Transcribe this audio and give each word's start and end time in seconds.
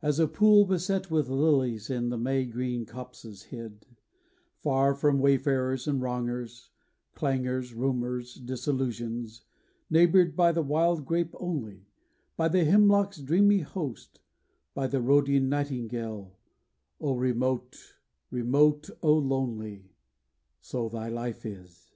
AS 0.00 0.18
a 0.18 0.26
pool 0.26 0.64
beset 0.64 1.10
with 1.10 1.28
lilies 1.28 1.90
In 1.90 2.08
the 2.08 2.16
May 2.16 2.46
green 2.46 2.86
copses 2.86 3.42
hid, 3.52 3.84
Far 4.62 4.94
from 4.94 5.18
wayfarers 5.18 5.86
and 5.86 6.00
wrongers, 6.00 6.70
Clangors, 7.14 7.74
rumors, 7.74 8.36
disillusions, 8.36 9.42
Neighbored 9.90 10.34
by 10.34 10.50
the 10.50 10.62
wild 10.62 11.04
grape 11.04 11.34
only, 11.38 11.84
By 12.38 12.48
the 12.48 12.64
hemlock's 12.64 13.18
dreamy 13.18 13.58
host, 13.60 14.22
By 14.72 14.86
the 14.86 15.02
Rhodian 15.02 15.50
nightingale, 15.50 16.38
O 16.98 17.12
remote, 17.12 17.76
remote, 18.30 18.88
O 19.02 19.12
lonely! 19.14 19.92
So 20.62 20.88
thy 20.88 21.10
life 21.10 21.44
is. 21.44 21.92